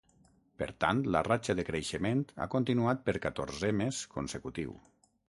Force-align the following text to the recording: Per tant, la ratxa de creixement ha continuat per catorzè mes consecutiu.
Per 0.59 0.67
tant, 0.83 1.01
la 1.15 1.19
ratxa 1.25 1.55
de 1.59 1.65
creixement 1.67 2.23
ha 2.43 2.47
continuat 2.53 3.03
per 3.09 3.15
catorzè 3.25 3.69
mes 3.83 3.99
consecutiu. 4.15 4.73